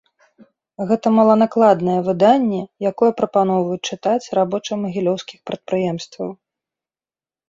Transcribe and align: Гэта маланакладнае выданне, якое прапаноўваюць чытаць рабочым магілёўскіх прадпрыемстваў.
Гэта 0.91 1.07
маланакладнае 1.17 1.97
выданне, 2.07 2.61
якое 2.89 3.09
прапаноўваюць 3.19 3.87
чытаць 3.91 4.31
рабочым 4.39 4.77
магілёўскіх 4.87 5.39
прадпрыемстваў. 5.51 6.33